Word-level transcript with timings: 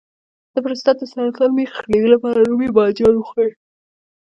د 0.53 0.55
پروستات 0.63 0.95
د 0.99 1.03
سرطان 1.11 1.49
مخنیوي 1.59 2.09
لپاره 2.15 2.39
رومي 2.49 2.69
بانجان 2.77 3.13
وخورئ 3.17 3.51